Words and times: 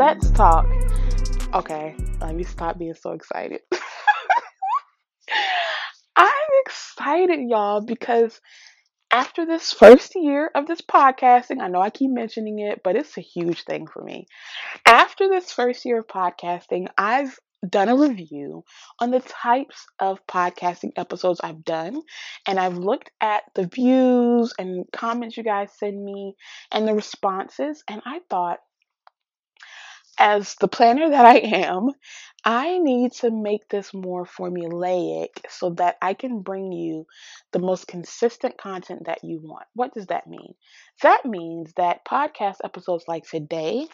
let's 0.00 0.30
talk. 0.30 0.66
Okay, 1.52 1.94
let 2.22 2.34
me 2.34 2.42
stop 2.42 2.78
being 2.78 2.94
so 2.94 3.12
excited. 3.12 3.60
I'm 6.16 6.32
excited, 6.64 7.40
y'all, 7.46 7.82
because 7.82 8.40
after 9.12 9.44
this 9.44 9.74
first 9.74 10.12
year 10.14 10.50
of 10.54 10.66
this 10.66 10.80
podcasting, 10.80 11.60
I 11.60 11.68
know 11.68 11.82
I 11.82 11.90
keep 11.90 12.10
mentioning 12.10 12.60
it, 12.60 12.80
but 12.82 12.96
it's 12.96 13.18
a 13.18 13.20
huge 13.20 13.64
thing 13.64 13.86
for 13.86 14.02
me. 14.02 14.26
After 14.86 15.28
this 15.28 15.52
first 15.52 15.84
year 15.84 15.98
of 16.00 16.06
podcasting, 16.06 16.86
I've 16.96 17.38
done 17.68 17.90
a 17.90 17.96
review 17.96 18.64
on 19.00 19.10
the 19.10 19.20
types 19.20 19.84
of 19.98 20.26
podcasting 20.26 20.92
episodes 20.96 21.42
I've 21.44 21.62
done, 21.62 22.00
and 22.48 22.58
I've 22.58 22.78
looked 22.78 23.10
at 23.20 23.42
the 23.54 23.66
views 23.66 24.54
and 24.58 24.86
comments 24.94 25.36
you 25.36 25.42
guys 25.42 25.68
send 25.78 26.02
me 26.02 26.36
and 26.72 26.88
the 26.88 26.94
responses, 26.94 27.84
and 27.86 28.00
I 28.06 28.20
thought, 28.30 28.60
as 30.20 30.54
the 30.60 30.68
planner 30.68 31.10
that 31.10 31.26
I 31.26 31.38
am, 31.38 31.90
I 32.44 32.78
need 32.78 33.12
to 33.14 33.30
make 33.30 33.68
this 33.68 33.92
more 33.94 34.26
formulaic 34.26 35.30
so 35.50 35.70
that 35.70 35.96
I 36.02 36.14
can 36.14 36.42
bring 36.42 36.72
you 36.72 37.06
the 37.52 37.58
most 37.58 37.88
consistent 37.88 38.58
content 38.58 39.06
that 39.06 39.24
you 39.24 39.40
want. 39.42 39.66
What 39.74 39.94
does 39.94 40.06
that 40.06 40.28
mean? 40.28 40.54
That 41.02 41.24
means 41.24 41.72
that 41.76 42.04
podcast 42.04 42.58
episodes 42.64 43.06
like 43.08 43.24
today 43.28 43.88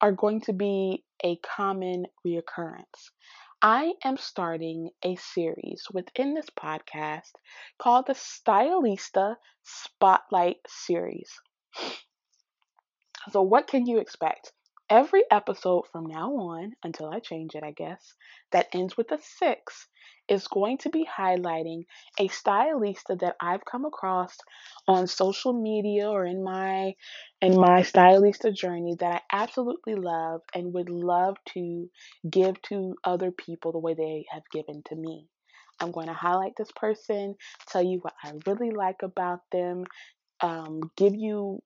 are 0.00 0.12
going 0.12 0.42
to 0.42 0.52
be 0.52 1.04
a 1.24 1.36
common 1.38 2.06
reoccurrence. 2.26 3.10
I 3.62 3.94
am 4.04 4.18
starting 4.18 4.90
a 5.04 5.16
series 5.16 5.84
within 5.92 6.34
this 6.34 6.50
podcast 6.50 7.32
called 7.78 8.06
the 8.06 8.14
Stylista 8.14 9.36
Spotlight 9.64 10.58
Series. 10.68 11.30
So, 13.30 13.40
what 13.40 13.66
can 13.66 13.86
you 13.86 13.98
expect? 13.98 14.52
Every 14.90 15.22
episode 15.30 15.84
from 15.92 16.06
now 16.06 16.32
on, 16.34 16.72
until 16.82 17.08
I 17.08 17.20
change 17.20 17.54
it, 17.54 17.62
I 17.62 17.70
guess, 17.70 18.14
that 18.50 18.68
ends 18.74 18.96
with 18.96 19.12
a 19.12 19.18
six 19.22 19.86
is 20.28 20.48
going 20.48 20.78
to 20.78 20.90
be 20.90 21.06
highlighting 21.06 21.84
a 22.18 22.26
stylista 22.28 23.18
that 23.20 23.36
I've 23.40 23.64
come 23.64 23.84
across 23.84 24.36
on 24.88 25.06
social 25.06 25.52
media 25.52 26.08
or 26.10 26.26
in 26.26 26.42
my 26.42 26.94
in 27.40 27.56
my 27.56 27.82
stylista 27.82 28.52
journey 28.52 28.96
that 28.98 29.22
I 29.30 29.42
absolutely 29.42 29.94
love 29.94 30.42
and 30.54 30.74
would 30.74 30.90
love 30.90 31.36
to 31.54 31.88
give 32.28 32.60
to 32.62 32.96
other 33.04 33.30
people 33.30 33.72
the 33.72 33.78
way 33.78 33.94
they 33.94 34.26
have 34.30 34.42
given 34.52 34.82
to 34.86 34.96
me. 34.96 35.28
I'm 35.80 35.92
going 35.92 36.08
to 36.08 36.12
highlight 36.14 36.54
this 36.56 36.70
person, 36.74 37.36
tell 37.68 37.82
you 37.82 38.00
what 38.00 38.14
I 38.22 38.32
really 38.44 38.72
like 38.72 39.02
about 39.02 39.40
them, 39.52 39.84
um, 40.40 40.80
give 40.96 41.14
you 41.14 41.62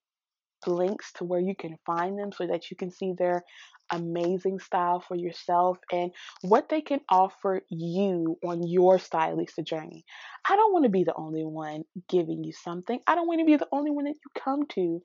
links 0.67 1.13
to 1.15 1.25
where 1.25 1.41
you 1.41 1.55
can 1.55 1.77
find 1.87 2.19
them 2.19 2.33
so 2.33 2.47
that 2.47 2.71
you 2.71 2.77
can 2.77 2.91
see 2.91 3.13
their 3.13 3.45
amazing 3.91 4.59
style 4.59 5.01
for 5.01 5.15
yourself 5.15 5.79
and 5.93 6.11
what 6.43 6.69
they 6.69 6.81
can 6.81 7.01
offer 7.09 7.61
you 7.69 8.39
on 8.45 8.67
your 8.67 8.99
stylista 8.99 9.65
journey. 9.65 10.05
I 10.49 10.57
don't 10.57 10.73
want 10.73 10.85
to 10.85 10.91
be 10.91 11.05
the 11.05 11.15
only 11.15 11.45
one 11.45 11.85
giving 12.09 12.45
you 12.45 12.53
something. 12.53 13.01
I 13.07 13.15
don't 13.15 13.27
want 13.27 13.41
to 13.41 13.47
be 13.47 13.57
the 13.57 13.69
only 13.73 13.91
one 13.91 14.05
that 14.05 14.15
you 14.15 14.43
come 14.43 14.67
to 14.71 15.03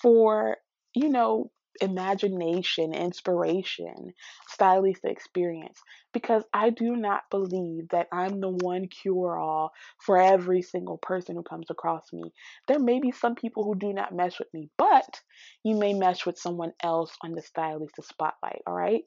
for, 0.00 0.56
you 0.94 1.08
know, 1.08 1.50
imagination, 1.80 2.94
inspiration, 2.94 4.12
stylist 4.48 5.04
experience 5.04 5.80
because 6.12 6.44
I 6.52 6.70
do 6.70 6.96
not 6.96 7.22
believe 7.30 7.88
that 7.90 8.08
I'm 8.12 8.40
the 8.40 8.50
one 8.50 8.88
cure 8.88 9.38
all 9.38 9.72
for 9.98 10.18
every 10.20 10.62
single 10.62 10.98
person 10.98 11.36
who 11.36 11.42
comes 11.42 11.70
across 11.70 12.12
me. 12.12 12.32
There 12.68 12.78
may 12.78 13.00
be 13.00 13.12
some 13.12 13.34
people 13.34 13.64
who 13.64 13.74
do 13.74 13.92
not 13.92 14.14
mesh 14.14 14.38
with 14.38 14.52
me, 14.52 14.70
but 14.76 15.20
you 15.62 15.76
may 15.76 15.94
mesh 15.94 16.26
with 16.26 16.38
someone 16.38 16.72
else 16.82 17.12
on 17.22 17.32
the 17.32 17.42
stylist 17.42 17.94
spotlight, 18.02 18.62
all 18.66 18.74
right? 18.74 19.02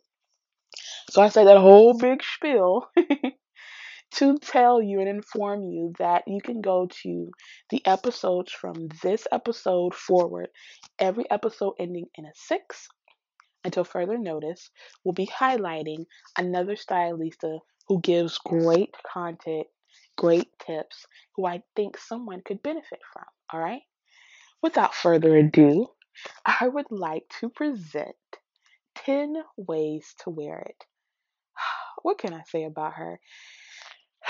So 1.09 1.21
I 1.21 1.29
said 1.29 1.47
that 1.47 1.57
whole 1.57 1.97
big 1.97 2.23
spiel 2.23 2.87
to 4.13 4.37
tell 4.37 4.81
you 4.81 4.99
and 4.99 5.09
inform 5.09 5.63
you 5.63 5.93
that 5.99 6.23
you 6.27 6.41
can 6.41 6.61
go 6.61 6.87
to 7.03 7.31
the 7.69 7.85
episodes 7.85 8.51
from 8.51 8.87
this 9.01 9.27
episode 9.31 9.95
forward, 9.95 10.49
every 10.99 11.29
episode 11.31 11.73
ending 11.79 12.05
in 12.15 12.25
a 12.25 12.31
six 12.35 12.87
until 13.63 13.83
further 13.83 14.17
notice, 14.17 14.69
will 15.03 15.13
be 15.13 15.27
highlighting 15.27 16.05
another 16.37 16.75
stylista 16.75 17.59
who 17.87 18.01
gives 18.01 18.37
great 18.39 18.93
content, 19.11 19.67
great 20.17 20.49
tips, 20.65 21.05
who 21.35 21.45
I 21.45 21.63
think 21.75 21.97
someone 21.97 22.41
could 22.45 22.61
benefit 22.61 22.99
from. 23.13 23.25
All 23.51 23.59
right? 23.59 23.81
Without 24.61 24.93
further 24.93 25.35
ado, 25.37 25.87
I 26.45 26.67
would 26.67 26.91
like 26.91 27.23
to 27.39 27.49
present 27.49 28.15
10 28.95 29.35
ways 29.57 30.13
to 30.23 30.29
wear 30.29 30.59
it. 30.59 30.85
What 32.03 32.17
can 32.17 32.33
I 32.33 32.43
say 32.49 32.65
about 32.65 32.93
her? 32.95 33.19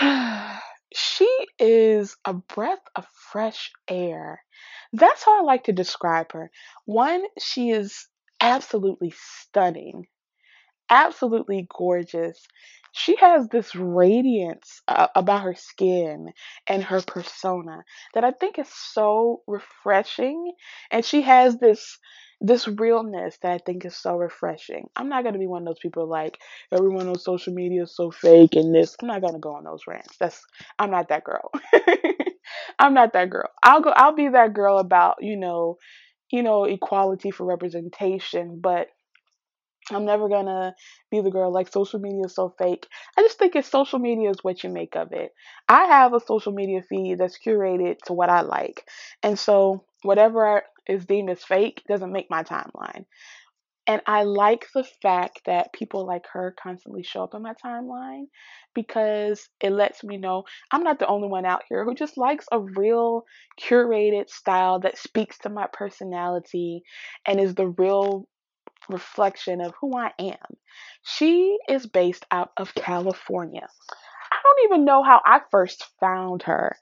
she 0.94 1.48
is 1.60 2.16
a 2.26 2.34
breath 2.34 2.84
of 2.96 3.06
fresh 3.32 3.72
air. 3.88 4.44
That's 4.92 5.24
how 5.24 5.40
I 5.40 5.44
like 5.44 5.66
to 5.66 5.74
describe 5.74 6.32
her. 6.34 6.52
One, 6.86 7.24
she 7.40 7.72
is 7.72 8.08
absolutely 8.42 9.14
stunning, 9.16 10.08
absolutely 10.90 11.68
gorgeous. 11.76 12.40
She 12.92 13.16
has 13.16 13.48
this 13.48 13.76
radiance 13.76 14.82
uh, 14.88 15.08
about 15.16 15.42
her 15.44 15.56
skin 15.56 16.30
and 16.68 16.84
her 16.84 17.02
persona 17.02 17.84
that 18.14 18.24
I 18.24 18.32
think 18.32 18.60
is 18.60 18.70
so 18.72 19.42
refreshing. 19.48 20.54
And 20.92 21.04
she 21.04 21.22
has 21.22 21.58
this 21.58 21.98
this 22.46 22.68
realness 22.68 23.38
that 23.42 23.52
I 23.54 23.58
think 23.60 23.86
is 23.86 23.96
so 23.96 24.18
refreshing. 24.18 24.88
I'm 24.98 25.08
not 25.10 25.24
gonna 25.24 25.40
be 25.40 25.48
one 25.48 25.62
of 25.64 25.66
those 25.68 25.80
people 25.80 26.08
like 26.08 26.38
everyone 26.72 27.08
on 27.08 27.18
social 27.18 27.54
media 27.54 27.84
is 27.84 27.96
so 27.96 28.12
fake 28.12 28.56
and 28.56 28.76
this. 28.76 28.96
I'm 29.02 29.08
not 29.08 29.22
gonna 29.22 29.40
go 29.40 29.56
on 29.56 29.64
those 29.64 29.88
rants. 29.88 30.18
That's 30.20 30.42
I'm 30.78 30.92
not 30.92 31.10
that 31.10 31.24
girl. 31.24 31.52
I'm 32.80 32.94
not 32.94 33.14
that 33.14 33.30
girl. 33.30 33.50
I'll 33.64 33.82
go. 33.82 33.92
I'll 33.96 34.16
be 34.16 34.28
that 34.30 34.54
girl 34.54 34.78
about 34.78 35.18
you 35.22 35.38
know, 35.38 35.78
you 36.32 36.44
know, 36.44 36.66
equality 36.66 37.32
for 37.32 37.46
representation, 37.46 38.60
but 38.62 38.88
I'm 39.92 40.06
never 40.06 40.30
gonna 40.30 40.76
be 41.12 41.22
the 41.22 41.32
girl 41.32 41.52
like 41.52 41.72
social 41.72 42.00
media 42.00 42.26
is 42.26 42.36
so 42.36 42.54
fake. 42.58 42.88
I 43.18 43.22
just 43.22 43.38
think 43.38 43.56
it's 43.56 43.70
social 43.70 44.00
media 44.00 44.30
is 44.30 44.44
what 44.44 44.64
you 44.64 44.70
make 44.70 44.96
of 44.96 45.12
it. 45.12 45.34
I 45.68 45.86
have 45.86 46.14
a 46.14 46.20
social 46.20 46.54
media 46.54 46.82
feed 46.88 47.18
that's 47.18 47.38
curated 47.38 47.98
to 48.06 48.14
what 48.14 48.30
I 48.30 48.42
like. 48.42 48.88
And 49.22 49.38
so 49.38 49.84
whatever 50.04 50.64
is 50.88 51.06
deemed 51.06 51.30
as 51.30 51.44
fake 51.44 51.84
doesn't 51.88 52.12
make 52.12 52.30
my 52.30 52.44
timeline. 52.44 53.06
And 53.86 54.02
I 54.08 54.24
like 54.24 54.68
the 54.74 54.86
fact 55.02 55.42
that 55.46 55.74
people 55.74 56.06
like 56.06 56.26
her 56.32 56.56
constantly 56.58 57.04
show 57.04 57.24
up 57.24 57.34
in 57.36 57.42
my 57.42 57.54
timeline 57.64 58.28
because 58.74 59.50
it 59.62 59.72
lets 59.72 60.06
me 60.06 60.16
know 60.16 60.46
I'm 60.72 60.84
not 60.84 61.00
the 61.00 61.08
only 61.08 61.28
one 61.28 61.46
out 61.46 61.64
here 61.68 61.84
who 61.84 61.94
just 61.94 62.18
likes 62.18 62.46
a 62.52 62.60
real 62.62 63.26
curated 63.60 64.30
style 64.30 64.80
that 64.80 64.98
speaks 64.98 65.38
to 65.40 65.50
my 65.50 65.68
personality 65.74 66.84
and 67.28 67.42
is 67.42 67.56
the 67.56 67.68
real 67.68 68.26
reflection 68.90 69.62
of 69.62 69.74
who 69.80 69.98
I 69.98 70.12
am. 70.20 70.58
She 71.04 71.58
is 71.68 71.86
based 71.86 72.26
out 72.32 72.52
of 72.58 72.76
California. 72.76 73.68
I 74.32 74.38
don't 74.44 74.72
even 74.72 74.86
know 74.86 75.04
how 75.04 75.22
I 75.26 75.42
first 75.52 75.86
found 76.00 76.44
her. 76.44 76.76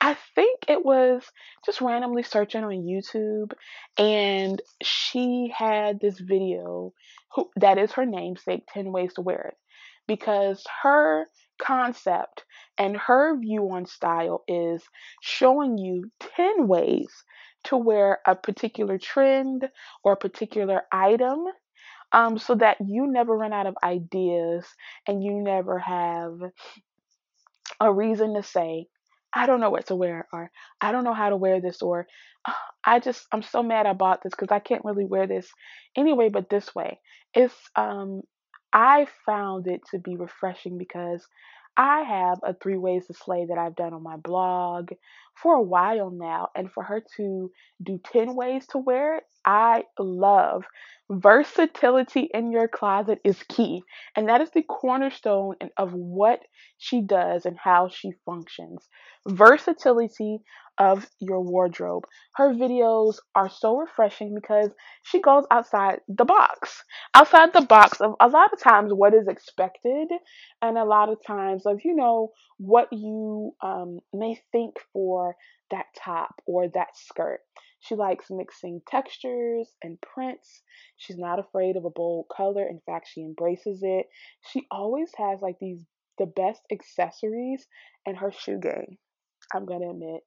I 0.00 0.16
think 0.34 0.60
it 0.68 0.84
was 0.84 1.22
just 1.66 1.82
randomly 1.82 2.22
searching 2.22 2.64
on 2.64 2.70
YouTube, 2.70 3.52
and 3.98 4.60
she 4.82 5.52
had 5.54 6.00
this 6.00 6.18
video 6.18 6.94
who, 7.34 7.50
that 7.56 7.76
is 7.76 7.92
her 7.92 8.06
namesake 8.06 8.62
10 8.72 8.92
Ways 8.92 9.12
to 9.14 9.20
Wear 9.20 9.52
It 9.52 9.58
because 10.06 10.64
her 10.82 11.26
concept 11.62 12.44
and 12.78 12.96
her 12.96 13.38
view 13.38 13.70
on 13.70 13.86
style 13.86 14.42
is 14.48 14.82
showing 15.20 15.78
you 15.78 16.10
10 16.34 16.66
ways 16.66 17.06
to 17.64 17.76
wear 17.76 18.18
a 18.26 18.34
particular 18.34 18.98
trend 18.98 19.68
or 20.02 20.12
a 20.12 20.16
particular 20.16 20.82
item 20.92 21.44
um, 22.12 22.38
so 22.38 22.54
that 22.56 22.78
you 22.84 23.06
never 23.06 23.36
run 23.36 23.52
out 23.52 23.66
of 23.66 23.76
ideas 23.82 24.66
and 25.06 25.22
you 25.22 25.42
never 25.42 25.78
have 25.78 26.40
a 27.80 27.92
reason 27.92 28.34
to 28.34 28.42
say, 28.42 28.86
I 29.32 29.46
don't 29.46 29.60
know 29.60 29.70
what 29.70 29.86
to 29.86 29.94
wear, 29.94 30.26
or 30.32 30.50
I 30.80 30.90
don't 30.90 31.04
know 31.04 31.14
how 31.14 31.30
to 31.30 31.36
wear 31.36 31.60
this, 31.60 31.82
or 31.82 32.06
I 32.84 32.98
just, 32.98 33.26
I'm 33.30 33.42
so 33.42 33.62
mad 33.62 33.86
I 33.86 33.92
bought 33.92 34.22
this 34.22 34.32
because 34.32 34.52
I 34.52 34.58
can't 34.58 34.84
really 34.84 35.04
wear 35.04 35.26
this 35.26 35.48
anyway, 35.96 36.30
but 36.30 36.50
this 36.50 36.74
way. 36.74 36.98
It's, 37.32 37.54
um, 37.76 38.22
I 38.72 39.06
found 39.26 39.66
it 39.66 39.82
to 39.90 39.98
be 39.98 40.16
refreshing 40.16 40.78
because 40.78 41.24
I 41.80 42.00
have 42.02 42.40
a 42.42 42.52
three 42.52 42.76
ways 42.76 43.06
to 43.06 43.14
slay 43.14 43.46
that 43.46 43.56
I've 43.56 43.74
done 43.74 43.94
on 43.94 44.02
my 44.02 44.18
blog 44.18 44.90
for 45.34 45.54
a 45.54 45.62
while 45.62 46.10
now. 46.10 46.48
And 46.54 46.70
for 46.70 46.82
her 46.82 47.02
to 47.16 47.50
do 47.82 47.98
10 48.12 48.34
ways 48.34 48.66
to 48.72 48.78
wear 48.78 49.16
it, 49.16 49.24
I 49.46 49.84
love. 49.98 50.64
Versatility 51.10 52.28
in 52.34 52.52
your 52.52 52.68
closet 52.68 53.20
is 53.24 53.42
key. 53.44 53.82
And 54.14 54.28
that 54.28 54.42
is 54.42 54.50
the 54.50 54.62
cornerstone 54.62 55.54
of 55.78 55.94
what 55.94 56.40
she 56.76 57.00
does 57.00 57.46
and 57.46 57.56
how 57.58 57.88
she 57.88 58.12
functions. 58.26 58.86
Versatility 59.26 60.40
of 60.80 61.06
your 61.20 61.42
wardrobe. 61.42 62.04
Her 62.34 62.54
videos 62.54 63.16
are 63.34 63.50
so 63.50 63.76
refreshing 63.76 64.34
because 64.34 64.70
she 65.02 65.20
goes 65.20 65.44
outside 65.50 66.00
the 66.08 66.24
box. 66.24 66.82
Outside 67.14 67.52
the 67.52 67.60
box 67.60 68.00
of 68.00 68.14
a 68.18 68.28
lot 68.28 68.54
of 68.54 68.58
times 68.58 68.90
what 68.92 69.12
is 69.12 69.28
expected 69.28 70.08
and 70.62 70.78
a 70.78 70.84
lot 70.84 71.10
of 71.10 71.18
times 71.24 71.66
of, 71.66 71.80
you 71.84 71.94
know, 71.94 72.32
what 72.56 72.88
you 72.92 73.52
um, 73.62 74.00
may 74.14 74.40
think 74.52 74.76
for 74.94 75.36
that 75.70 75.84
top 75.94 76.34
or 76.46 76.66
that 76.68 76.96
skirt. 76.96 77.40
She 77.80 77.94
likes 77.94 78.30
mixing 78.30 78.80
textures 78.88 79.68
and 79.82 80.00
prints. 80.00 80.62
She's 80.96 81.18
not 81.18 81.38
afraid 81.38 81.76
of 81.76 81.84
a 81.84 81.90
bold 81.90 82.26
color. 82.34 82.66
In 82.66 82.80
fact, 82.86 83.08
she 83.12 83.20
embraces 83.20 83.80
it. 83.82 84.06
She 84.50 84.66
always 84.70 85.10
has 85.18 85.42
like 85.42 85.58
these 85.60 85.84
the 86.18 86.26
best 86.26 86.60
accessories 86.72 87.66
in 88.06 88.14
her 88.14 88.32
shoe 88.32 88.58
game. 88.58 88.96
I'm 89.54 89.66
going 89.66 89.80
to 89.80 89.90
admit 89.90 90.22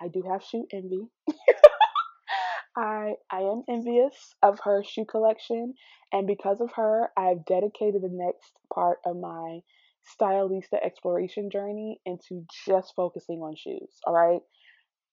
I 0.00 0.08
do 0.08 0.22
have 0.30 0.42
shoe 0.42 0.66
envy. 0.72 1.08
I 2.76 3.14
I 3.30 3.40
am 3.40 3.62
envious 3.68 4.34
of 4.42 4.58
her 4.64 4.82
shoe 4.82 5.04
collection, 5.04 5.74
and 6.12 6.26
because 6.26 6.60
of 6.60 6.72
her, 6.72 7.10
I've 7.16 7.44
dedicated 7.44 8.02
the 8.02 8.08
next 8.10 8.52
part 8.72 8.98
of 9.06 9.16
my 9.16 9.60
stylista 10.20 10.74
exploration 10.84 11.50
journey 11.50 12.00
into 12.04 12.44
just 12.66 12.94
focusing 12.94 13.40
on 13.40 13.54
shoes. 13.56 14.00
All 14.06 14.14
right, 14.14 14.40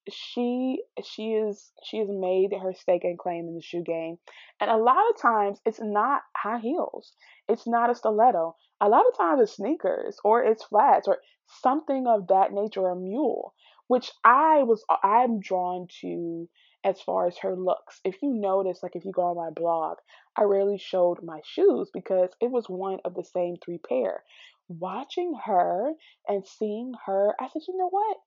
she 0.09 0.83
she 1.03 1.33
is 1.33 1.71
she 1.83 1.99
has 1.99 2.09
made 2.09 2.53
her 2.53 2.73
stake 2.73 3.03
and 3.03 3.19
claim 3.19 3.47
in 3.47 3.55
the 3.55 3.61
shoe 3.61 3.83
game. 3.83 4.17
And 4.59 4.71
a 4.71 4.77
lot 4.77 5.09
of 5.11 5.21
times 5.21 5.59
it's 5.65 5.81
not 5.81 6.23
high 6.35 6.59
heels. 6.59 7.13
It's 7.47 7.67
not 7.67 7.89
a 7.89 7.95
stiletto. 7.95 8.55
A 8.79 8.89
lot 8.89 9.05
of 9.07 9.17
times 9.17 9.41
it's 9.41 9.55
sneakers 9.55 10.19
or 10.23 10.43
it's 10.43 10.63
flats 10.63 11.07
or 11.07 11.19
something 11.45 12.07
of 12.07 12.27
that 12.27 12.51
nature 12.51 12.87
a 12.89 12.95
mule 12.95 13.53
which 13.87 14.11
i 14.23 14.63
was 14.63 14.85
i'm 15.03 15.39
drawn 15.41 15.85
to 15.99 16.47
as 16.83 16.99
far 17.01 17.27
as 17.27 17.37
her 17.37 17.55
looks. 17.55 17.99
If 18.03 18.21
you 18.23 18.33
notice 18.33 18.81
like 18.81 18.95
if 18.95 19.05
you 19.05 19.11
go 19.11 19.23
on 19.23 19.35
my 19.35 19.49
blog 19.51 19.97
i 20.35 20.43
rarely 20.43 20.77
showed 20.77 21.21
my 21.21 21.41
shoes 21.43 21.89
because 21.93 22.29
it 22.39 22.49
was 22.49 22.69
one 22.69 22.99
of 23.05 23.13
the 23.13 23.23
same 23.23 23.57
three 23.57 23.77
pair. 23.77 24.23
Watching 24.67 25.33
her 25.45 25.93
and 26.27 26.47
seeing 26.47 26.93
her 27.05 27.35
i 27.39 27.49
said 27.49 27.61
you 27.67 27.77
know 27.77 27.89
what 27.89 28.17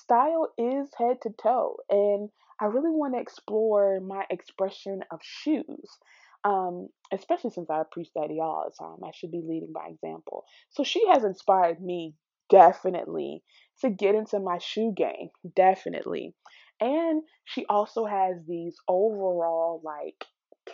style 0.00 0.52
is 0.58 0.88
head 0.98 1.16
to 1.22 1.30
toe 1.42 1.76
and 1.90 2.28
i 2.60 2.66
really 2.66 2.90
want 2.90 3.14
to 3.14 3.20
explore 3.20 4.00
my 4.00 4.24
expression 4.30 5.00
of 5.10 5.20
shoes 5.22 5.98
um, 6.44 6.88
especially 7.12 7.50
since 7.50 7.68
i 7.70 7.82
preach 7.90 8.08
that 8.14 8.30
all 8.40 8.64
the 8.68 8.84
time 8.84 8.98
i 9.04 9.10
should 9.14 9.30
be 9.30 9.42
leading 9.44 9.72
by 9.72 9.88
example. 9.88 10.44
So 10.70 10.84
she 10.84 11.06
has 11.08 11.24
inspired 11.24 11.80
me 11.80 12.14
definitely 12.48 13.42
to 13.80 13.90
get 13.90 14.14
into 14.14 14.40
my 14.40 14.58
shoe 14.58 14.92
game 14.96 15.28
definitely. 15.54 16.34
And 16.80 17.22
she 17.44 17.66
also 17.68 18.04
has 18.04 18.36
these 18.46 18.76
overall 18.86 19.80
like 19.84 20.24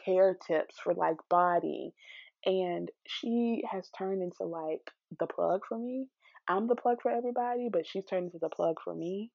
care 0.04 0.36
tips 0.46 0.76
for 0.82 0.94
like 0.94 1.16
body 1.30 1.92
and 2.44 2.90
she 3.06 3.62
has 3.70 3.88
turned 3.96 4.22
into 4.22 4.44
like 4.44 4.90
the 5.18 5.26
plug 5.26 5.62
for 5.68 5.78
me 5.78 6.06
I'm 6.48 6.66
the 6.68 6.76
plug 6.76 6.98
for 7.02 7.10
everybody, 7.10 7.68
but 7.72 7.86
she's 7.86 8.04
turned 8.04 8.26
into 8.26 8.38
the 8.40 8.48
plug 8.48 8.76
for 8.82 8.94
me. 8.94 9.30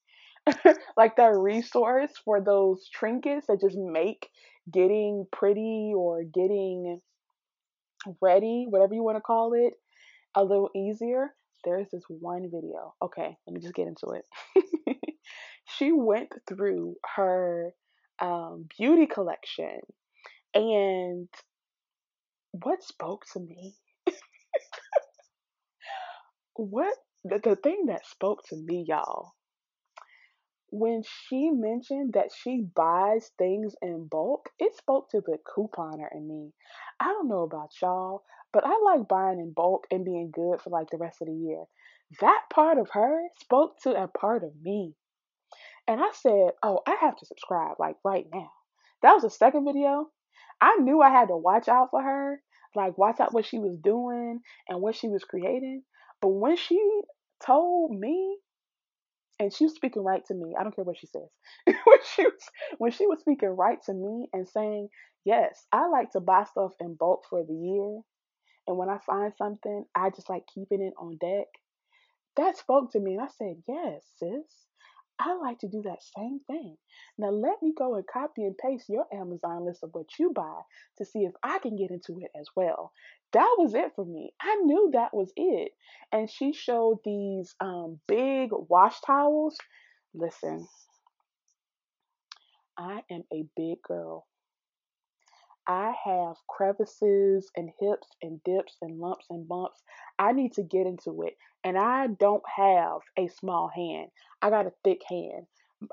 like 0.97 1.15
that 1.17 1.35
resource 1.35 2.11
for 2.23 2.41
those 2.41 2.87
trinkets 2.93 3.47
that 3.47 3.61
just 3.61 3.77
make 3.77 4.29
getting 4.71 5.25
pretty 5.31 5.91
or 5.95 6.23
getting 6.23 7.01
ready, 8.21 8.65
whatever 8.69 8.93
you 8.93 9.03
want 9.03 9.17
to 9.17 9.21
call 9.21 9.53
it, 9.53 9.73
a 10.35 10.43
little 10.43 10.69
easier. 10.75 11.33
There's 11.65 11.87
this 11.91 12.03
one 12.07 12.49
video. 12.51 12.93
Okay, 13.01 13.35
let 13.45 13.53
me 13.53 13.59
just 13.59 13.75
get 13.75 13.87
into 13.87 14.15
it. 14.15 14.95
she 15.65 15.91
went 15.91 16.29
through 16.47 16.95
her 17.15 17.73
um, 18.19 18.65
beauty 18.77 19.07
collection 19.07 19.79
and 20.53 21.27
what 22.51 22.83
spoke 22.83 23.25
to 23.33 23.39
me 23.39 23.75
what 26.59 26.93
the, 27.23 27.39
the 27.39 27.55
thing 27.55 27.85
that 27.87 28.05
spoke 28.05 28.43
to 28.49 28.55
me, 28.55 28.85
y'all, 28.87 29.33
when 30.71 31.03
she 31.03 31.49
mentioned 31.51 32.13
that 32.13 32.29
she 32.35 32.65
buys 32.75 33.31
things 33.37 33.75
in 33.81 34.07
bulk, 34.07 34.49
it 34.59 34.75
spoke 34.75 35.09
to 35.09 35.21
the 35.25 35.37
couponer 35.47 36.07
in 36.13 36.27
me. 36.27 36.51
I 36.99 37.05
don't 37.05 37.29
know 37.29 37.43
about 37.43 37.69
y'all, 37.81 38.23
but 38.51 38.65
I 38.65 38.77
like 38.83 39.07
buying 39.07 39.39
in 39.39 39.53
bulk 39.53 39.87
and 39.89 40.03
being 40.05 40.31
good 40.31 40.61
for 40.61 40.69
like 40.69 40.89
the 40.89 40.97
rest 40.97 41.21
of 41.21 41.27
the 41.27 41.33
year. 41.33 41.63
That 42.19 42.41
part 42.53 42.77
of 42.77 42.89
her 42.91 43.21
spoke 43.39 43.79
to 43.83 43.91
a 43.91 44.07
part 44.07 44.43
of 44.43 44.51
me. 44.61 44.93
And 45.87 46.01
I 46.01 46.09
said, 46.13 46.51
Oh, 46.61 46.81
I 46.85 46.97
have 47.01 47.15
to 47.17 47.25
subscribe 47.25 47.77
like 47.79 47.95
right 48.03 48.25
now. 48.33 48.51
That 49.01 49.13
was 49.13 49.23
the 49.23 49.29
second 49.29 49.65
video. 49.65 50.09
I 50.61 50.75
knew 50.75 51.01
I 51.01 51.09
had 51.09 51.29
to 51.29 51.37
watch 51.37 51.67
out 51.69 51.89
for 51.91 52.01
her, 52.03 52.41
like 52.75 52.97
watch 52.97 53.19
out 53.19 53.33
what 53.33 53.45
she 53.45 53.59
was 53.59 53.77
doing 53.81 54.41
and 54.67 54.81
what 54.81 54.95
she 54.95 55.07
was 55.07 55.23
creating. 55.23 55.83
But 56.21 56.29
when 56.29 56.57
she 56.57 56.79
told 57.45 57.91
me, 57.97 58.37
and 59.39 59.53
she 59.53 59.65
was 59.65 59.75
speaking 59.75 60.03
right 60.03 60.25
to 60.27 60.33
me, 60.33 60.55
I 60.59 60.63
don't 60.63 60.75
care 60.75 60.85
what 60.85 60.97
she 60.97 61.07
says. 61.07 61.29
when 61.65 61.97
she 62.15 62.23
was 62.23 62.49
when 62.77 62.91
she 62.91 63.07
was 63.07 63.19
speaking 63.21 63.49
right 63.49 63.81
to 63.85 63.93
me 63.93 64.27
and 64.33 64.47
saying, 64.47 64.89
Yes, 65.25 65.65
I 65.71 65.87
like 65.87 66.11
to 66.11 66.19
buy 66.19 66.45
stuff 66.45 66.73
in 66.79 66.95
bulk 66.95 67.23
for 67.29 67.43
the 67.43 67.53
year. 67.53 68.01
And 68.67 68.77
when 68.77 68.89
I 68.89 68.99
find 69.05 69.33
something, 69.37 69.85
I 69.95 70.09
just 70.11 70.29
like 70.29 70.43
keeping 70.53 70.81
it 70.81 70.93
on 70.99 71.17
deck. 71.19 71.47
That 72.37 72.57
spoke 72.57 72.91
to 72.93 72.99
me 72.99 73.15
and 73.15 73.23
I 73.23 73.29
said, 73.37 73.63
Yes, 73.67 74.03
sis. 74.17 74.68
I 75.19 75.35
like 75.35 75.59
to 75.59 75.67
do 75.67 75.81
that 75.83 76.03
same 76.17 76.39
thing. 76.47 76.77
Now 77.17 77.29
let 77.31 77.61
me 77.61 77.73
go 77.77 77.95
and 77.95 78.05
copy 78.07 78.43
and 78.43 78.57
paste 78.57 78.89
your 78.89 79.05
Amazon 79.13 79.65
list 79.65 79.83
of 79.83 79.91
what 79.93 80.07
you 80.19 80.31
buy 80.33 80.61
to 80.97 81.05
see 81.05 81.19
if 81.25 81.33
I 81.43 81.59
can 81.59 81.75
get 81.75 81.91
into 81.91 82.19
it 82.21 82.31
as 82.39 82.47
well. 82.55 82.93
That 83.33 83.55
was 83.57 83.73
it 83.75 83.91
for 83.95 84.05
me. 84.05 84.33
I 84.41 84.55
knew 84.63 84.91
that 84.93 85.13
was 85.13 85.31
it. 85.35 85.73
And 86.11 86.29
she 86.29 86.53
showed 86.53 86.99
these 87.05 87.53
um, 87.59 87.99
big 88.07 88.51
wash 88.51 89.01
towels. 89.05 89.57
Listen, 90.13 90.67
I 92.77 93.03
am 93.11 93.23
a 93.33 93.45
big 93.57 93.81
girl. 93.83 94.25
I 95.69 95.93
have 96.05 96.37
crevices 96.49 97.51
and 97.55 97.71
hips 97.79 98.09
and 98.23 98.43
dips 98.43 98.77
and 98.81 98.99
lumps 98.99 99.27
and 99.29 99.47
bumps. 99.47 99.83
I 100.19 100.33
need 100.33 100.53
to 100.55 100.63
get 100.63 100.87
into 100.87 101.23
it. 101.23 101.37
And 101.63 101.77
I 101.77 102.07
don't 102.07 102.43
have 102.57 103.01
a 103.17 103.29
small 103.29 103.69
hand. 103.75 104.09
I 104.41 104.49
got 104.49 104.67
a 104.67 104.73
thick 104.83 105.01
hand. 105.09 105.47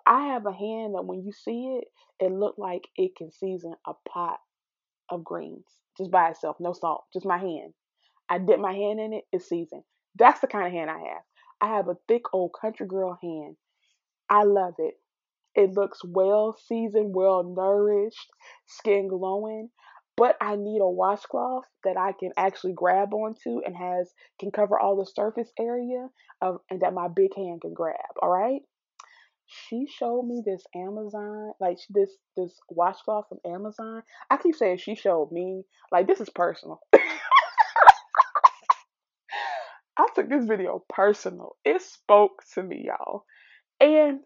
I 0.07 0.29
have 0.29 0.47
a 0.47 0.53
hand 0.53 0.95
that 0.97 1.05
when 1.05 1.25
you 1.25 1.33
see 1.33 1.79
it, 1.81 1.89
it 2.25 2.33
looked 2.33 2.59
like 2.59 2.89
it 2.97 3.17
can 3.17 3.31
season 3.33 3.75
a 3.87 3.95
pot 4.09 4.39
of 5.11 5.25
greens 5.25 5.67
just 5.99 6.11
by 6.11 6.31
itself, 6.31 6.57
no 6.61 6.73
salt, 6.73 7.05
just 7.13 7.27
my 7.27 7.39
hand. 7.39 7.75
I 8.31 8.39
dip 8.39 8.61
my 8.61 8.73
hand 8.73 9.01
in 9.01 9.13
it, 9.15 9.25
it's 9.33 9.49
seasoned. 9.49 9.85
That's 10.17 10.41
the 10.41 10.49
kind 10.49 10.67
of 10.67 10.73
hand 10.73 10.91
I 10.91 10.99
have. 10.99 11.23
I 11.61 11.77
have 11.77 11.89
a 11.89 11.97
thick 12.09 12.23
old 12.33 12.53
country 12.61 12.87
girl 12.87 13.19
hand. 13.23 13.57
I 14.31 14.45
love 14.45 14.75
it. 14.79 14.95
It 15.57 15.73
looks 15.73 16.01
well 16.05 16.57
seasoned, 16.69 17.15
well 17.15 17.43
nourished, 17.43 18.31
skin 18.67 19.09
glowing. 19.09 19.71
But 20.17 20.37
I 20.41 20.57
need 20.57 20.81
a 20.81 20.89
washcloth 20.89 21.65
that 21.85 21.97
I 21.99 22.13
can 22.13 22.31
actually 22.37 22.73
grab 22.75 23.13
onto 23.13 23.61
and 23.65 23.77
has 23.77 24.11
can 24.39 24.51
cover 24.51 24.79
all 24.79 24.97
the 24.97 25.07
surface 25.07 25.51
area 25.59 26.09
of 26.41 26.59
and 26.71 26.81
that 26.81 26.95
my 26.95 27.09
big 27.09 27.35
hand 27.35 27.63
can 27.63 27.75
grab. 27.75 27.97
All 28.23 28.31
right. 28.31 28.61
She 29.47 29.87
showed 29.87 30.23
me 30.23 30.43
this 30.45 30.65
Amazon, 30.75 31.53
like 31.61 31.79
this 31.91 32.11
this 32.37 32.59
washcloth 32.69 33.27
from 33.29 33.39
Amazon. 33.47 34.03
I 34.31 34.39
keep 34.39 34.57
saying 34.57 34.79
she 34.79 34.95
showed 34.95 35.31
me, 35.33 35.63
like 35.93 36.07
this 36.07 36.21
is 36.21 36.31
personal. 36.31 36.81
I 39.99 40.07
took 40.15 40.29
this 40.29 40.45
video 40.45 40.85
personal. 40.89 41.57
It 41.65 41.81
spoke 41.81 42.43
to 42.55 42.63
me, 42.63 42.87
y'all. 42.87 43.25
And 43.81 44.21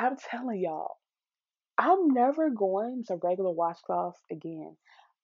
I'm 0.00 0.16
telling 0.30 0.60
y'all, 0.60 0.96
I'm 1.78 2.08
never 2.08 2.50
going 2.50 3.04
to 3.08 3.18
regular 3.22 3.52
washcloths 3.54 4.20
again. 4.30 4.76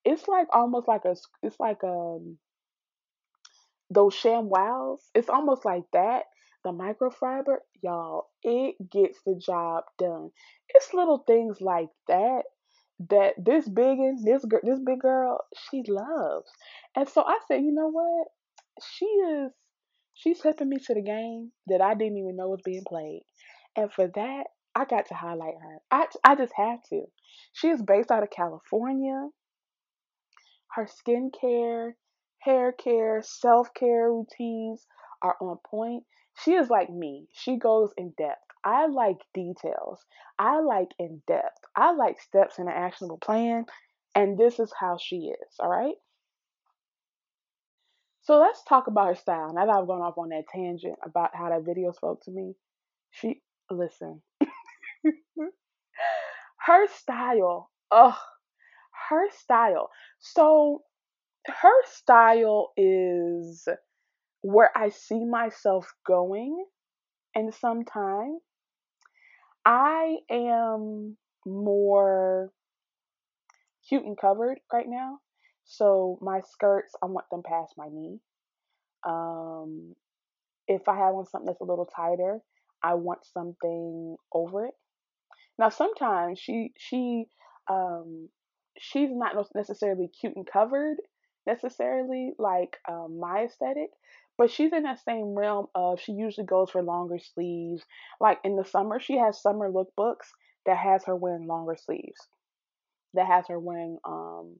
It's 0.04 0.28
like 0.28 0.49
almost 0.54 0.88
like 0.88 1.04
a, 1.04 1.16
it's 1.42 1.61
like 1.61 1.83
um 1.85 2.38
those 3.90 4.14
ShamWows. 4.14 4.99
It's 5.14 5.28
almost 5.28 5.64
like 5.64 5.85
that. 5.92 6.25
The 6.64 6.73
microfiber, 6.73 7.59
y'all, 7.83 8.26
it 8.42 8.75
gets 8.90 9.18
the 9.25 9.37
job 9.45 9.85
done. 9.99 10.30
It's 10.71 10.92
little 10.92 11.18
things 11.26 11.61
like 11.61 11.88
that 12.09 12.42
that 13.11 13.35
this 13.38 13.68
big 13.68 13.99
this 14.25 14.45
girl, 14.45 14.61
this 14.64 14.80
big 14.85 15.00
girl, 15.00 15.40
she 15.71 15.83
loves. 15.88 16.50
And 16.97 17.09
so 17.09 17.23
I 17.23 17.38
said, 17.49 17.62
you 17.62 17.73
know 17.73 17.88
what? 17.90 18.28
She 18.83 19.06
is 19.06 19.52
She's 20.14 20.42
helping 20.42 20.68
me 20.71 20.78
to 20.78 20.95
the 20.95 21.02
game 21.02 21.52
that 21.68 21.80
I 21.83 21.95
didn't 21.95 22.18
even 22.18 22.37
know 22.37 22.49
was 22.49 22.62
being 22.64 22.85
played. 22.88 23.23
And 23.76 23.92
for 23.92 24.09
that, 24.09 24.45
I 24.76 24.85
got 24.85 25.06
to 25.06 25.14
highlight 25.14 25.54
her. 25.62 25.78
I, 25.90 26.06
I 26.23 26.35
just 26.35 26.52
had 26.54 26.80
to. 26.90 27.04
She 27.54 27.68
is 27.68 27.80
based 27.80 28.11
out 28.11 28.23
of 28.23 28.28
California. 28.28 29.30
Her 30.75 30.87
skincare, 30.87 31.92
hair 32.40 32.73
care, 32.73 33.23
self 33.25 33.73
care 33.73 34.12
routines 34.12 34.87
are 35.23 35.35
on 35.40 35.56
point. 35.64 36.04
She 36.45 36.52
is 36.52 36.68
like 36.68 36.90
me. 36.90 37.26
She 37.33 37.56
goes 37.56 37.95
in 37.97 38.12
depth. 38.18 38.42
I 38.62 38.88
like 38.88 39.16
details. 39.33 40.04
I 40.38 40.61
like 40.61 40.90
in 40.99 41.23
depth. 41.26 41.64
I 41.75 41.92
like 41.92 42.21
steps 42.21 42.59
in 42.59 42.68
an 42.68 42.75
actionable 42.76 43.16
plan. 43.16 43.64
And 44.14 44.37
this 44.37 44.59
is 44.59 44.75
how 44.78 44.99
she 45.00 45.33
is. 45.33 45.54
All 45.59 45.71
right. 45.71 45.95
So 48.21 48.40
let's 48.40 48.62
talk 48.64 48.88
about 48.88 49.06
her 49.06 49.14
style. 49.14 49.54
Now 49.54 49.64
that 49.64 49.73
I've 49.73 49.87
gone 49.87 50.02
off 50.02 50.18
on 50.18 50.28
that 50.30 50.45
tangent 50.52 50.97
about 51.02 51.30
how 51.35 51.49
that 51.49 51.64
video 51.64 51.92
spoke 51.92 52.23
to 52.25 52.30
me, 52.30 52.56
she 53.11 53.40
listen. 53.71 54.21
her 56.67 56.87
style, 56.89 57.71
ugh, 57.91 58.15
her 59.09 59.31
style. 59.31 59.91
So 60.21 60.83
her 61.47 61.85
style 61.87 62.73
is 62.77 63.69
where 64.43 64.71
I 64.77 64.91
see 64.91 65.25
myself 65.25 65.93
going 66.07 66.65
in 67.35 67.53
some 67.53 67.85
time. 67.85 68.39
I 69.67 70.19
am 70.31 71.17
more 71.45 72.53
cute 73.89 74.05
and 74.05 74.19
covered 74.19 74.59
right 74.73 74.89
now. 74.89 75.21
So 75.65 76.19
my 76.21 76.41
skirts, 76.41 76.95
I 77.03 77.07
want 77.07 77.27
them 77.31 77.43
past 77.45 77.75
my 77.77 77.89
knee. 77.91 78.21
Um, 79.05 79.95
if 80.69 80.89
I 80.89 80.97
have 80.97 81.15
on 81.15 81.27
something 81.27 81.47
that's 81.47 81.61
a 81.61 81.65
little 81.65 81.87
tighter, 81.87 82.41
I 82.83 82.95
want 82.95 83.25
something 83.27 84.17
over 84.33 84.67
it. 84.67 84.75
Now 85.59 85.69
sometimes 85.71 86.39
she 86.39 86.73
she 86.77 87.27
um 87.69 88.29
she's 88.79 89.11
not 89.13 89.35
necessarily 89.55 90.09
cute 90.09 90.37
and 90.37 90.47
covered 90.47 90.99
necessarily 91.47 92.33
like 92.39 92.77
um, 92.89 93.19
my 93.21 93.45
aesthetic, 93.45 93.91
but 94.37 94.51
she's 94.51 94.73
in 94.73 94.83
that 94.83 94.99
same 95.05 95.35
realm 95.35 95.67
of 95.75 96.01
she 96.01 96.13
usually 96.13 96.47
goes 96.47 96.71
for 96.71 96.83
longer 96.83 97.19
sleeves. 97.19 97.85
Like 98.21 98.41
in 98.45 98.57
the 98.57 98.65
summer, 98.65 98.99
she 99.01 99.17
has 99.19 99.41
summer 99.41 99.71
lookbooks 99.71 100.27
that 100.67 100.77
has 100.77 101.05
her 101.05 101.15
wearing 101.17 101.47
longer 101.47 101.77
sleeves, 101.77 102.21
that 103.15 103.27
has 103.27 103.47
her 103.49 103.59
wearing 103.59 103.99
um 104.05 104.57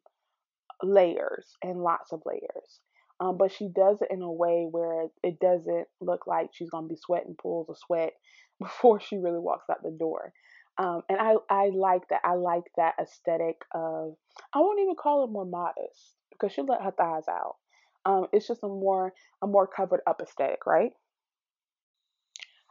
layers 0.83 1.47
and 1.63 1.83
lots 1.83 2.13
of 2.13 2.23
layers. 2.27 2.81
Um, 3.21 3.39
but 3.39 3.53
she 3.53 3.69
does 3.69 4.03
it 4.03 4.11
in 4.11 4.23
a 4.23 4.31
way 4.31 4.67
where 4.71 5.07
it 5.23 5.41
doesn't 5.41 5.87
look 6.01 6.27
like 6.27 6.51
she's 6.53 6.71
gonna 6.71 6.89
be 6.89 6.97
sweating 6.97 7.37
pools 7.41 7.69
of 7.71 7.79
sweat 7.79 8.13
before 8.61 9.01
she 9.01 9.17
really 9.17 9.39
walks 9.41 9.71
out 9.71 9.83
the 9.83 9.91
door. 9.91 10.33
Um, 10.79 11.03
and 11.09 11.19
I, 11.19 11.37
I 11.49 11.71
like 11.75 12.09
that. 12.09 12.21
I 12.25 12.35
like 12.35 12.65
that 12.77 12.95
aesthetic 13.01 13.63
of 13.75 14.17
I 14.55 14.59
won't 14.59 14.81
even 14.81 14.95
call 14.95 15.25
it 15.25 15.31
more 15.31 15.47
modest 15.47 16.17
because 16.31 16.53
she 16.53 16.63
let 16.63 16.83
her 16.83 16.91
thighs 16.91 17.29
out. 17.29 17.57
Um, 18.05 18.27
it's 18.33 18.47
just 18.47 18.63
a 18.63 18.69
more 18.69 19.13
a 19.43 19.47
more 19.47 19.67
covered 19.67 20.01
up 20.07 20.21
aesthetic, 20.21 20.67
right? 20.67 20.93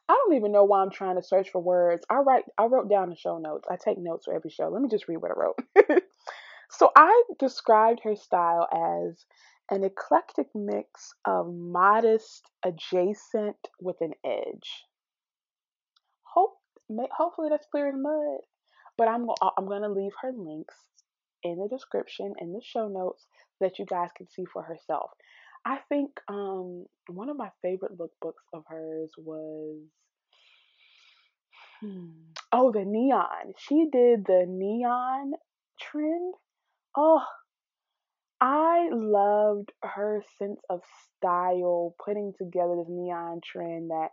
I 0.07 0.13
don't 0.13 0.35
even 0.35 0.51
know 0.51 0.63
why 0.65 0.81
I'm 0.81 0.91
trying 0.91 1.15
to 1.15 1.23
search 1.23 1.49
for 1.49 1.61
words. 1.61 2.05
I 2.09 2.17
write 2.17 2.43
I 2.57 2.65
wrote 2.65 2.89
down 2.89 3.09
the 3.09 3.15
show 3.15 3.39
notes. 3.39 3.67
I 3.69 3.75
take 3.75 3.97
notes 3.97 4.25
for 4.25 4.35
every 4.35 4.51
show. 4.51 4.69
Let 4.69 4.81
me 4.81 4.89
just 4.89 5.07
read 5.07 5.17
what 5.17 5.31
I 5.31 5.35
wrote. 5.35 6.01
so 6.69 6.91
I 6.95 7.23
described 7.39 8.01
her 8.03 8.15
style 8.15 8.67
as 8.71 9.25
an 9.71 9.83
eclectic 9.83 10.47
mix 10.53 11.13
of 11.25 11.51
modest 11.51 12.43
adjacent 12.63 13.57
with 13.81 13.97
an 14.01 14.13
edge. 14.23 14.85
Hope 16.89 17.09
hopefully 17.11 17.49
that's 17.49 17.67
clear 17.71 17.87
as 17.87 17.95
mud. 17.95 18.39
But 18.97 19.07
I'm 19.07 19.27
I'm 19.57 19.67
gonna 19.67 19.89
leave 19.89 20.13
her 20.21 20.31
links 20.35 20.75
in 21.43 21.57
the 21.57 21.67
description 21.67 22.33
in 22.39 22.53
the 22.53 22.61
show 22.63 22.87
notes 22.87 23.25
that 23.61 23.79
you 23.79 23.85
guys 23.85 24.09
can 24.15 24.27
see 24.29 24.45
for 24.51 24.63
herself. 24.63 25.11
I 25.65 25.79
think 25.89 26.11
um, 26.27 26.85
one 27.07 27.29
of 27.29 27.37
my 27.37 27.49
favorite 27.61 27.97
lookbooks 27.97 28.45
of 28.53 28.63
hers 28.67 29.09
was 29.17 29.77
hmm, 31.81 32.09
oh 32.51 32.71
the 32.71 32.85
neon. 32.85 33.53
She 33.57 33.87
did 33.91 34.25
the 34.25 34.45
neon 34.47 35.33
trend. 35.81 36.35
Oh, 36.95 37.23
I 38.39 38.89
loved 38.91 39.71
her 39.81 40.23
sense 40.37 40.59
of 40.69 40.81
style 41.17 41.95
putting 42.03 42.33
together 42.37 42.75
this 42.77 42.89
neon 42.89 43.41
trend 43.43 43.89
that 43.89 44.09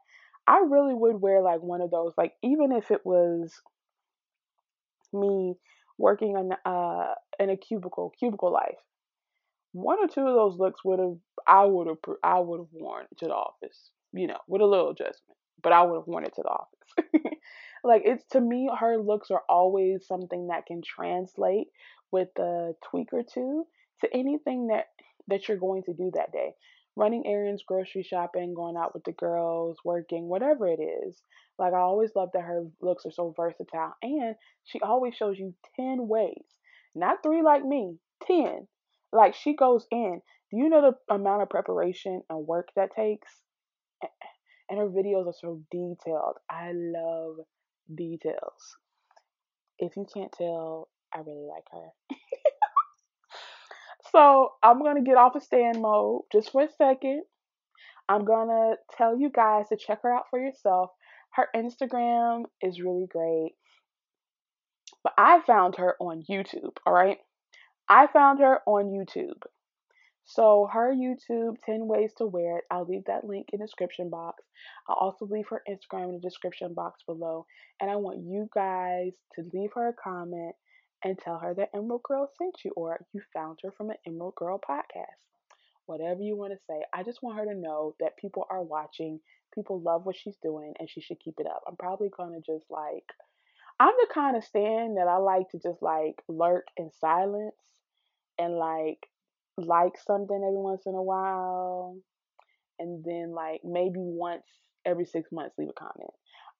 I 0.47 0.59
really 0.69 0.95
would 0.95 1.21
wear 1.21 1.41
like 1.43 1.61
one 1.61 1.81
of 1.81 1.91
those, 1.91 2.13
like 2.17 2.35
even 2.43 2.73
if 2.73 2.91
it 2.91 3.05
was 3.05 3.53
me 5.13 5.55
working 5.99 6.37
in 6.37 6.53
uh 6.65 7.15
in 7.39 7.51
a 7.51 7.57
cubicle, 7.57 8.13
cubicle 8.19 8.53
life. 8.53 8.79
One 9.73 9.99
or 10.03 10.09
two 10.09 10.27
of 10.27 10.35
those 10.35 10.59
looks 10.59 10.85
would 10.85 10.99
have 10.99 11.17
I 11.47 11.65
would 11.65 11.87
have 11.87 11.99
I 12.23 12.41
would 12.41 12.61
have 12.61 12.73
worn 12.73 13.07
to 13.19 13.27
the 13.27 13.35
office, 13.35 13.91
you 14.13 14.27
know, 14.27 14.39
with 14.49 14.63
a 14.63 14.67
little 14.67 14.91
adjustment, 14.91 15.39
but 15.63 15.73
I 15.73 15.83
would 15.83 15.97
have 15.97 16.07
worn 16.07 16.25
it 16.25 16.35
to 16.35 16.43
the 16.43 16.49
office. 16.49 17.33
like 17.85 18.03
it's 18.05 18.25
to 18.33 18.41
me, 18.41 18.69
her 18.79 18.99
looks 18.99 19.31
are 19.31 19.43
always 19.49 20.07
something 20.07 20.49
that 20.49 20.67
can 20.67 20.83
translate 20.83 21.69
with 22.11 22.29
a 22.39 22.73
tweak 22.91 23.13
or 23.13 23.23
two 23.23 23.67
to 24.03 24.15
anything 24.15 24.69
that 24.69 24.87
that 25.29 25.49
you're 25.49 25.57
going 25.57 25.83
to 25.85 25.95
do 25.95 26.11
that 26.15 26.33
day 26.33 26.53
running 26.97 27.27
errands, 27.27 27.63
grocery 27.67 28.03
shopping, 28.03 28.55
going 28.55 28.77
out 28.77 28.95
with 28.95 29.05
the 29.05 29.13
girls, 29.13 29.79
working, 29.85 30.29
whatever 30.29 30.67
it 30.67 30.81
is. 30.81 31.23
Like 31.59 31.73
I 31.75 31.79
always 31.79 32.11
love 32.15 32.31
that 32.35 32.43
her 32.43 32.65
looks 32.81 33.07
are 33.07 33.13
so 33.13 33.33
versatile 33.37 33.95
and 34.03 34.35
she 34.65 34.81
always 34.81 35.15
shows 35.15 35.39
you 35.39 35.55
10 35.77 36.09
ways. 36.09 36.45
Not 36.95 37.23
3 37.23 37.43
like 37.43 37.65
me, 37.65 37.97
10. 38.27 38.67
Like 39.13 39.35
she 39.35 39.55
goes 39.55 39.87
in. 39.91 40.21
Do 40.51 40.57
you 40.59 40.69
know 40.69 40.93
the 41.09 41.15
amount 41.15 41.43
of 41.43 41.51
preparation 41.51 42.23
and 42.29 42.47
work 42.47 42.69
that 42.77 42.95
takes? 42.95 43.29
And 44.71 44.79
her 44.79 44.89
videos 44.89 45.27
are 45.27 45.35
so 45.39 45.61
detailed. 45.71 46.39
I 46.51 46.73
love 46.73 47.37
details. 47.95 48.77
If 49.79 49.97
you 49.97 50.07
can't 50.13 50.33
tell, 50.33 50.89
I 51.15 51.19
really 51.19 51.47
like 51.47 51.65
her. 51.73 52.17
So 54.13 54.53
I'm 54.63 54.79
to 54.97 55.03
get 55.03 55.17
off 55.17 55.35
of 55.37 55.43
stand 55.43 55.81
mode 55.81 56.23
just 56.31 56.53
for 56.53 56.63
a 56.63 56.69
second. 56.69 57.23
I'm 58.09 58.25
to 58.49 58.77
tell 58.97 59.19
you 59.19 59.31
guys 59.31 59.69
to 59.71 59.77
check 59.77 60.03
her 60.03 60.15
out 60.15 60.25
for 60.29 60.39
yourself. 60.39 60.91
Her 61.31 61.49
Instagram 61.57 62.45
is 62.61 62.81
really 62.81 63.07
great. 63.07 63.53
But 65.03 65.15
I 65.17 65.41
found 65.47 65.77
her 65.77 65.97
on 65.99 66.25
YouTube, 66.31 66.77
all 66.87 66.93
right? 66.93 67.19
I 67.89 68.07
found 68.07 68.41
her 68.41 68.61
on 68.67 68.87
YouTube. 68.87 69.43
So 70.25 70.69
her 70.73 70.95
YouTube, 70.95 71.57
10 71.65 71.87
ways 71.87 72.13
to 72.19 72.27
wear 72.27 72.59
it. 72.59 72.65
I'll 72.71 72.85
leave 72.85 73.07
that 73.07 73.25
link 73.25 73.49
in 73.53 73.59
the 73.59 73.67
description 73.67 74.11
box. 74.11 74.45
I'll 74.89 74.97
also 74.97 75.27
leave 75.27 75.49
her 75.49 75.63
Instagram 75.69 76.11
in 76.11 76.13
the 76.13 76.21
description 76.21 76.75
box 76.75 77.01
below. 77.07 77.47
And 77.81 77.91
I 77.91 77.97
want 77.97 78.19
you 78.19 78.49
guys 78.55 79.13
to 79.35 79.51
leave 79.53 79.71
her 79.75 79.89
a 79.89 79.95
comment 79.95 80.55
and 81.05 81.19
tell 81.19 81.39
her 81.39 81.55
that 81.55 81.71
Emerald 81.75 82.03
Girl 82.05 82.29
sent 82.39 82.57
you 82.65 82.73
or 82.77 83.01
you 83.13 83.21
found 83.33 83.59
her 83.63 83.71
from 83.73 83.91
an 83.91 83.97
Emerald 84.07 84.35
Girl 84.37 84.59
podcast. 84.59 85.23
Whatever 85.87 86.23
you 86.23 86.37
want 86.37 86.53
to 86.53 86.59
say. 86.69 86.83
I 86.93 87.03
just 87.03 87.23
want 87.23 87.39
her 87.39 87.45
to 87.45 87.59
know 87.59 87.95
that 88.01 88.17
people 88.17 88.47
are 88.51 88.63
watching, 88.63 89.21
people 89.53 89.81
love 89.81 90.07
what 90.07 90.17
she's 90.17 90.37
doing, 90.43 90.75
and 90.79 90.89
she 90.89 91.01
should 91.01 91.19
keep 91.19 91.35
it 91.39 91.47
up. 91.47 91.63
I'm 91.67 91.77
probably 91.77 92.09
going 92.17 92.33
to 92.33 92.53
just 92.53 92.71
like, 92.71 93.05
I'm 93.81 93.95
the 94.01 94.15
kind 94.15 94.37
of 94.37 94.45
stand 94.45 94.97
that 94.97 95.09
I 95.09 95.17
like 95.17 95.49
to 95.51 95.59
just 95.59 95.83
like 95.83 96.23
lurk 96.29 96.67
in 96.77 96.91
silence 97.01 97.57
and 98.39 98.55
like 98.55 98.99
like 99.59 99.93
something 100.07 100.37
every 100.37 100.59
once 100.59 100.83
in 100.87 100.95
a 100.95 101.03
while 101.03 101.97
and 102.79 103.05
then 103.05 103.33
like 103.33 103.61
maybe 103.65 103.97
once 103.97 104.45
every 104.85 105.05
six 105.05 105.31
months 105.31 105.55
leave 105.59 105.69
a 105.69 105.73
comment. 105.73 106.11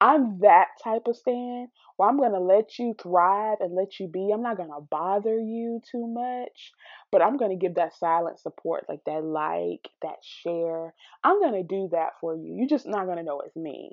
I'm 0.03 0.41
that 0.41 0.67
type 0.83 1.03
of 1.07 1.17
stand 1.17 1.69
where 1.97 2.09
I'm 2.09 2.17
going 2.17 2.33
to 2.33 2.41
let 2.41 2.77
you 2.77 2.93
thrive 3.01 3.59
and 3.61 3.73
let 3.73 4.01
you 4.01 4.09
be. 4.09 4.33
I'm 4.35 4.43
not 4.43 4.57
going 4.57 4.71
to 4.71 4.85
bother 4.91 5.39
you 5.39 5.81
too 5.89 6.09
much, 6.09 6.73
but 7.13 7.23
I'm 7.23 7.37
going 7.37 7.57
to 7.57 7.57
give 7.57 7.77
that 7.77 7.95
silent 7.95 8.41
support, 8.41 8.87
like 8.89 8.99
that 9.07 9.23
like, 9.23 9.89
that 10.03 10.17
share. 10.25 10.93
I'm 11.23 11.39
going 11.39 11.55
to 11.55 11.63
do 11.63 11.91
that 11.93 12.15
for 12.21 12.35
you. 12.35 12.53
You're 12.57 12.69
just 12.69 12.89
not 12.89 13.07
going 13.07 13.19
to 13.19 13.23
know 13.23 13.43
it's 13.47 13.55
me 13.55 13.93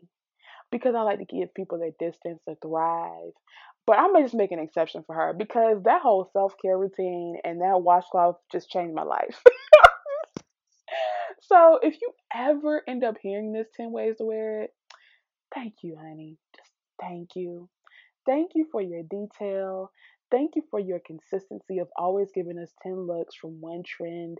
because 0.72 0.96
I 0.96 1.02
like 1.02 1.20
to 1.20 1.26
give 1.26 1.54
people 1.54 1.78
their 1.78 1.92
distance 2.00 2.40
to 2.50 2.56
thrive. 2.60 3.34
But 3.86 4.00
I'm 4.00 4.20
just 4.20 4.34
make 4.34 4.52
an 4.52 4.58
exception 4.58 5.04
for 5.06 5.14
her 5.14 5.34
because 5.38 5.84
that 5.84 6.02
whole 6.02 6.28
self 6.34 6.56
care 6.60 6.78
routine 6.78 7.38
and 7.44 7.62
that 7.62 7.84
washcloth 7.84 8.38
just 8.52 8.72
changed 8.72 8.96
my 8.96 9.04
life. 9.04 9.44
so 11.42 11.78
if 11.84 12.02
you 12.02 12.12
ever 12.34 12.82
end 12.88 13.04
up 13.04 13.18
hearing 13.22 13.54
this 13.54 13.68
10 13.78 13.92
ways 13.92 14.16
to 14.18 14.26
wear 14.26 14.64
it, 14.64 14.74
Thank 15.54 15.76
you, 15.84 15.96
honey. 15.98 16.38
Just 16.56 16.72
thank 17.00 17.36
you. 17.36 17.70
Thank 18.26 18.52
you 18.56 18.68
for 18.72 18.82
your 18.82 19.04
detail. 19.04 19.92
Thank 20.32 20.56
you 20.56 20.64
for 20.72 20.80
your 20.80 21.00
consistency 21.00 21.80
of 21.80 21.90
always 21.98 22.32
giving 22.34 22.60
us 22.60 22.74
10 22.84 23.08
looks 23.08 23.36
from 23.36 23.62
one 23.62 23.84
trend 23.84 24.40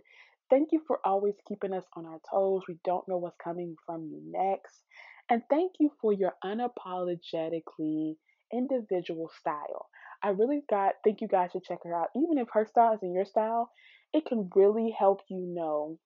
Thank 0.50 0.72
you 0.72 0.82
for 0.86 1.00
always 1.04 1.34
keeping 1.48 1.72
us 1.72 1.86
on 1.96 2.06
our 2.06 2.20
toes. 2.30 2.62
We 2.68 2.78
don't 2.84 3.08
know 3.08 3.18
what's 3.18 3.36
coming 3.42 3.76
from 3.86 4.04
you 4.06 4.20
next. 4.26 4.82
And 5.30 5.42
thank 5.50 5.72
you 5.80 5.90
for 6.00 6.12
your 6.12 6.34
unapologetically 6.44 8.16
individual 8.52 9.30
style. 9.40 9.88
I 10.22 10.30
really 10.30 10.62
got 10.70 10.94
think 11.04 11.22
you 11.22 11.28
guys 11.28 11.52
should 11.52 11.64
check 11.64 11.80
her 11.84 11.94
out. 11.96 12.10
Even 12.16 12.38
if 12.38 12.48
her 12.52 12.66
style 12.66 12.94
isn't 12.94 13.12
your 13.14 13.24
style, 13.24 13.72
it 14.12 14.26
can 14.26 14.50
really 14.54 14.90
help 14.90 15.22
you 15.30 15.40
know 15.40 15.98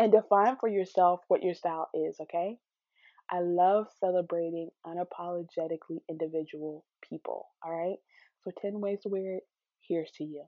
and 0.00 0.10
define 0.12 0.56
for 0.56 0.68
yourself 0.68 1.20
what 1.28 1.42
your 1.44 1.54
style 1.54 1.88
is, 1.94 2.18
okay? 2.20 2.58
I 3.32 3.40
love 3.40 3.86
celebrating 4.00 4.70
unapologetically 4.84 6.00
individual 6.08 6.84
people, 7.08 7.46
all 7.64 7.72
right? 7.72 7.98
So 8.42 8.50
10 8.60 8.80
ways 8.80 9.00
to 9.02 9.08
wear 9.08 9.36
it, 9.36 9.44
here's 9.86 10.10
to 10.12 10.24
you. 10.24 10.44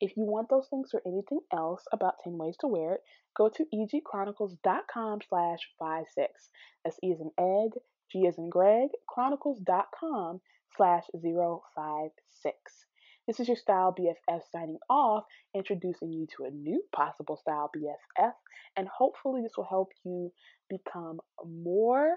If 0.00 0.16
you 0.16 0.24
want 0.24 0.48
those 0.48 0.68
links 0.72 0.90
or 0.94 1.02
anything 1.06 1.40
else 1.52 1.82
about 1.92 2.14
10 2.24 2.36
ways 2.38 2.56
to 2.60 2.66
wear 2.66 2.94
it, 2.94 3.00
go 3.36 3.48
to 3.48 3.66
egchronicles.com 3.74 5.20
slash 5.28 5.58
56. 5.78 6.50
That's 6.84 6.98
E 7.02 7.12
as 7.12 7.20
in 7.20 7.30
egg, 7.38 7.72
G 8.10 8.26
as 8.26 8.38
in 8.38 8.50
Greg, 8.50 8.88
chronicles.com 9.08 10.40
slash 10.76 11.04
056. 11.12 12.86
This 13.26 13.38
is 13.38 13.48
your 13.48 13.56
style 13.56 13.94
BFF 13.96 14.40
signing 14.50 14.78
off, 14.88 15.24
introducing 15.54 16.10
you 16.10 16.26
to 16.36 16.44
a 16.44 16.50
new 16.50 16.82
possible 16.92 17.36
style 17.36 17.70
BFF, 17.76 18.32
and 18.76 18.88
hopefully 18.88 19.42
this 19.42 19.56
will 19.56 19.68
help 19.68 19.90
you 20.04 20.32
become 20.68 21.20
more 21.44 22.16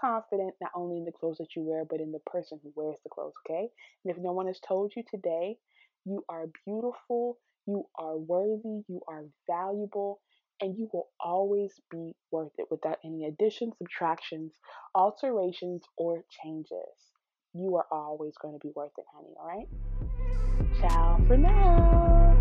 confident 0.00 0.54
not 0.60 0.70
only 0.74 0.98
in 0.98 1.04
the 1.04 1.12
clothes 1.12 1.38
that 1.38 1.56
you 1.56 1.62
wear, 1.62 1.84
but 1.84 2.00
in 2.00 2.12
the 2.12 2.20
person 2.20 2.60
who 2.62 2.72
wears 2.76 2.98
the 3.02 3.10
clothes, 3.10 3.34
okay? 3.44 3.68
And 4.04 4.16
if 4.16 4.22
no 4.22 4.32
one 4.32 4.46
has 4.46 4.60
told 4.60 4.92
you 4.96 5.02
today, 5.10 5.58
you 6.04 6.24
are 6.28 6.46
beautiful, 6.64 7.38
you 7.66 7.86
are 7.98 8.16
worthy, 8.16 8.84
you 8.88 9.00
are 9.08 9.24
valuable, 9.48 10.20
and 10.60 10.78
you 10.78 10.88
will 10.92 11.08
always 11.20 11.80
be 11.90 12.12
worth 12.30 12.52
it 12.58 12.66
without 12.70 12.98
any 13.04 13.24
additions, 13.24 13.74
subtractions, 13.78 14.52
alterations, 14.94 15.82
or 15.96 16.24
changes. 16.42 17.12
You 17.54 17.76
are 17.76 17.86
always 17.90 18.34
going 18.40 18.54
to 18.54 18.64
be 18.64 18.72
worth 18.74 18.92
it, 18.98 19.04
honey, 19.12 19.34
all 19.38 19.46
right? 19.46 20.13
Ciao 20.84 21.18
for 21.26 21.38
now. 21.38 22.36